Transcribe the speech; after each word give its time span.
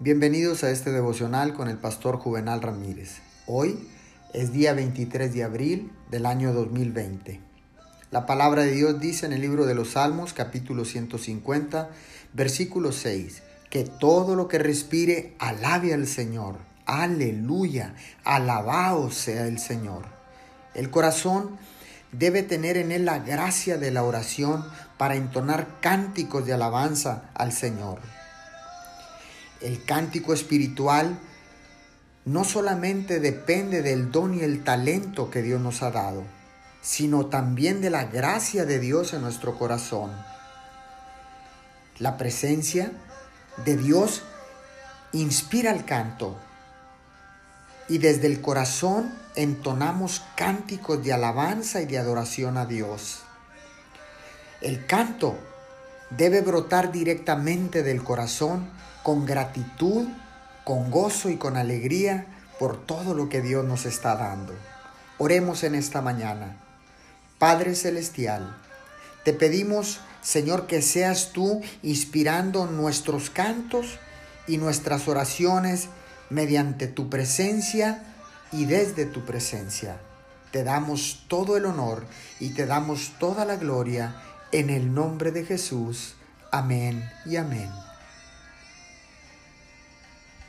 Bienvenidos 0.00 0.64
a 0.64 0.70
este 0.70 0.90
devocional 0.90 1.54
con 1.54 1.68
el 1.68 1.76
pastor 1.76 2.16
Juvenal 2.16 2.60
Ramírez. 2.60 3.20
Hoy 3.46 3.78
es 4.32 4.52
día 4.52 4.72
23 4.72 5.32
de 5.32 5.44
abril 5.44 5.92
del 6.10 6.26
año 6.26 6.52
2020. 6.52 7.40
La 8.10 8.26
palabra 8.26 8.64
de 8.64 8.72
Dios 8.72 8.98
dice 8.98 9.24
en 9.24 9.32
el 9.32 9.40
libro 9.40 9.66
de 9.66 9.76
los 9.76 9.90
Salmos 9.92 10.32
capítulo 10.32 10.84
150 10.84 11.90
versículo 12.32 12.90
6 12.90 13.44
que 13.70 13.84
todo 13.84 14.34
lo 14.34 14.48
que 14.48 14.58
respire 14.58 15.36
alabe 15.38 15.94
al 15.94 16.08
Señor. 16.08 16.56
Aleluya, 16.86 17.94
alabado 18.24 19.12
sea 19.12 19.46
el 19.46 19.60
Señor. 19.60 20.06
El 20.74 20.90
corazón 20.90 21.56
debe 22.10 22.42
tener 22.42 22.78
en 22.78 22.90
él 22.90 23.04
la 23.04 23.20
gracia 23.20 23.78
de 23.78 23.92
la 23.92 24.02
oración 24.02 24.64
para 24.98 25.14
entonar 25.14 25.78
cánticos 25.80 26.46
de 26.46 26.52
alabanza 26.52 27.30
al 27.34 27.52
Señor. 27.52 28.00
El 29.64 29.82
cántico 29.82 30.34
espiritual 30.34 31.18
no 32.26 32.44
solamente 32.44 33.18
depende 33.18 33.80
del 33.80 34.12
don 34.12 34.34
y 34.34 34.42
el 34.42 34.62
talento 34.62 35.30
que 35.30 35.40
Dios 35.40 35.58
nos 35.58 35.82
ha 35.82 35.90
dado, 35.90 36.22
sino 36.82 37.26
también 37.26 37.80
de 37.80 37.88
la 37.88 38.04
gracia 38.04 38.66
de 38.66 38.78
Dios 38.78 39.14
en 39.14 39.22
nuestro 39.22 39.58
corazón. 39.58 40.10
La 41.98 42.18
presencia 42.18 42.92
de 43.64 43.78
Dios 43.78 44.20
inspira 45.12 45.70
el 45.70 45.86
canto 45.86 46.36
y 47.88 47.96
desde 47.96 48.26
el 48.26 48.42
corazón 48.42 49.14
entonamos 49.34 50.22
cánticos 50.36 51.02
de 51.02 51.14
alabanza 51.14 51.80
y 51.80 51.86
de 51.86 51.96
adoración 51.96 52.58
a 52.58 52.66
Dios. 52.66 53.22
El 54.60 54.84
canto 54.84 55.38
debe 56.10 56.42
brotar 56.42 56.92
directamente 56.92 57.82
del 57.82 58.04
corazón 58.04 58.68
con 59.04 59.26
gratitud, 59.26 60.08
con 60.64 60.90
gozo 60.90 61.28
y 61.28 61.36
con 61.36 61.58
alegría 61.58 62.26
por 62.58 62.84
todo 62.86 63.14
lo 63.14 63.28
que 63.28 63.42
Dios 63.42 63.64
nos 63.64 63.84
está 63.84 64.16
dando. 64.16 64.54
Oremos 65.18 65.62
en 65.62 65.74
esta 65.74 66.00
mañana. 66.00 66.56
Padre 67.38 67.74
Celestial, 67.74 68.56
te 69.22 69.34
pedimos, 69.34 70.00
Señor, 70.22 70.66
que 70.66 70.80
seas 70.80 71.32
tú 71.32 71.60
inspirando 71.82 72.66
nuestros 72.66 73.28
cantos 73.28 73.98
y 74.46 74.56
nuestras 74.56 75.06
oraciones 75.06 75.88
mediante 76.30 76.86
tu 76.86 77.10
presencia 77.10 78.02
y 78.52 78.64
desde 78.64 79.04
tu 79.04 79.26
presencia. 79.26 79.98
Te 80.50 80.64
damos 80.64 81.24
todo 81.28 81.58
el 81.58 81.66
honor 81.66 82.06
y 82.40 82.54
te 82.54 82.64
damos 82.64 83.12
toda 83.18 83.44
la 83.44 83.56
gloria 83.56 84.16
en 84.50 84.70
el 84.70 84.94
nombre 84.94 85.30
de 85.30 85.44
Jesús. 85.44 86.14
Amén 86.50 87.06
y 87.26 87.36
amén. 87.36 87.70